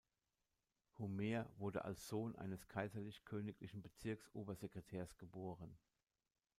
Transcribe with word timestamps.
Humer 0.97 1.47
wurde 1.59 1.85
als 1.85 2.07
Sohn 2.07 2.35
eines 2.35 2.67
kaiserlich-königlichen 2.67 3.83
Bezirks-Obersekretärs 3.83 5.15
geboren. 5.19 5.77